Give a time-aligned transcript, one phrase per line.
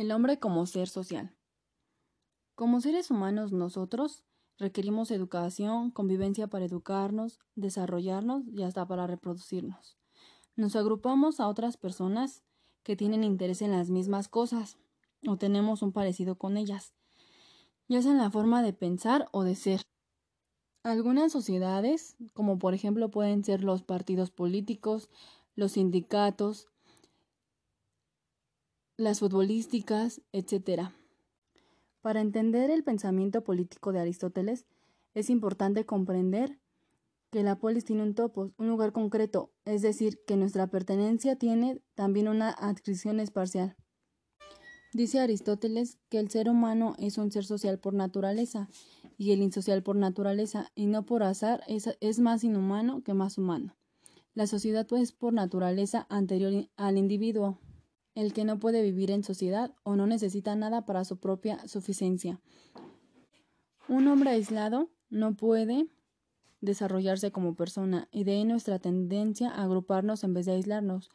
[0.00, 1.36] El hombre como ser social.
[2.54, 4.24] Como seres humanos nosotros
[4.56, 9.98] requerimos educación, convivencia para educarnos, desarrollarnos y hasta para reproducirnos.
[10.56, 12.42] Nos agrupamos a otras personas
[12.82, 14.78] que tienen interés en las mismas cosas
[15.26, 16.94] o tenemos un parecido con ellas,
[17.86, 19.82] ya sea en la forma de pensar o de ser.
[20.82, 25.10] Algunas sociedades, como por ejemplo pueden ser los partidos políticos,
[25.56, 26.68] los sindicatos,
[29.00, 30.90] las futbolísticas, etc.
[32.02, 34.66] Para entender el pensamiento político de Aristóteles,
[35.14, 36.60] es importante comprender
[37.30, 41.80] que la polis tiene un topos, un lugar concreto, es decir, que nuestra pertenencia tiene
[41.94, 43.74] también una adscripción espacial.
[44.92, 48.68] Dice Aristóteles que el ser humano es un ser social por naturaleza
[49.16, 53.38] y el insocial por naturaleza y no por azar es, es más inhumano que más
[53.38, 53.76] humano.
[54.34, 57.60] La sociedad pues por naturaleza anterior al individuo
[58.20, 62.40] el que no puede vivir en sociedad o no necesita nada para su propia suficiencia.
[63.88, 65.88] Un hombre aislado no puede
[66.60, 71.10] desarrollarse como persona y de ahí nuestra tendencia a agruparnos en vez de aislarnos.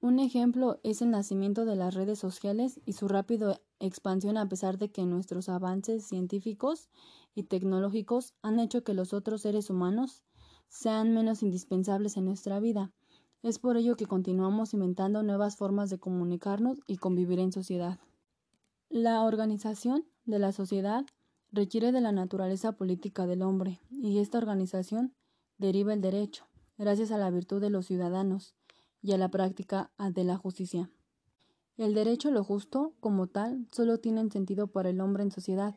[0.00, 4.78] Un ejemplo es el nacimiento de las redes sociales y su rápida expansión a pesar
[4.78, 6.88] de que nuestros avances científicos
[7.34, 10.22] y tecnológicos han hecho que los otros seres humanos
[10.68, 12.92] sean menos indispensables en nuestra vida.
[13.42, 18.00] Es por ello que continuamos inventando nuevas formas de comunicarnos y convivir en sociedad.
[18.88, 21.04] La organización de la sociedad
[21.52, 25.14] requiere de la naturaleza política del hombre, y esta organización
[25.56, 26.46] deriva el derecho,
[26.78, 28.54] gracias a la virtud de los ciudadanos
[29.02, 30.90] y a la práctica de la justicia.
[31.76, 35.76] El derecho lo justo, como tal, solo tiene sentido para el hombre en sociedad,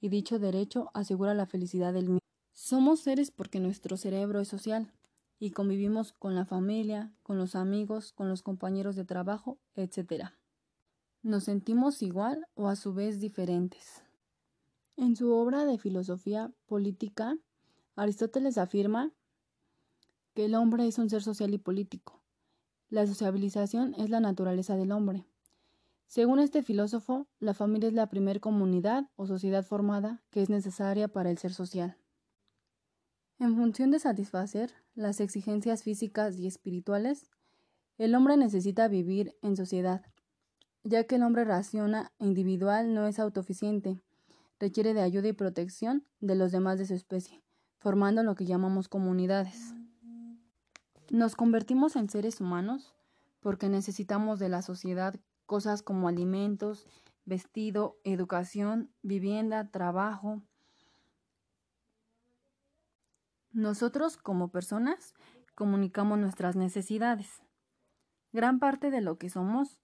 [0.00, 2.20] y dicho derecho asegura la felicidad del mismo.
[2.52, 4.92] Somos seres porque nuestro cerebro es social,
[5.38, 10.30] y convivimos con la familia, con los amigos, con los compañeros de trabajo, etc.
[11.22, 14.02] Nos sentimos igual o a su vez diferentes.
[14.96, 17.36] En su obra de filosofía política,
[17.94, 19.12] Aristóteles afirma
[20.34, 22.20] que el hombre es un ser social y político.
[22.90, 25.24] La sociabilización es la naturaleza del hombre.
[26.06, 31.06] Según este filósofo, la familia es la primer comunidad o sociedad formada que es necesaria
[31.06, 31.98] para el ser social.
[33.40, 37.30] En función de satisfacer las exigencias físicas y espirituales,
[37.96, 40.02] el hombre necesita vivir en sociedad,
[40.82, 44.00] ya que el hombre raciona individual no es autoficiente,
[44.58, 47.40] requiere de ayuda y protección de los demás de su especie,
[47.78, 49.72] formando lo que llamamos comunidades.
[51.10, 52.92] Nos convertimos en seres humanos
[53.40, 55.14] porque necesitamos de la sociedad
[55.46, 56.86] cosas como alimentos,
[57.24, 60.42] vestido, educación, vivienda, trabajo,
[63.58, 65.16] Nosotros, como personas,
[65.56, 67.42] comunicamos nuestras necesidades.
[68.32, 69.80] Gran parte de lo que somos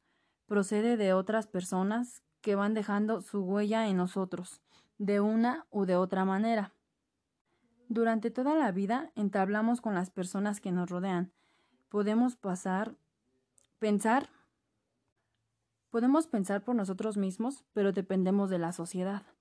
[0.46, 4.62] procede de otras personas que van dejando su huella en nosotros,
[4.98, 6.72] de una u de otra manera.
[7.88, 11.32] Durante toda la vida entablamos con las personas que nos rodean.
[11.88, 12.94] Podemos pasar,
[13.80, 14.28] pensar,
[15.90, 19.34] podemos pensar por nosotros mismos, pero dependemos de la sociedad.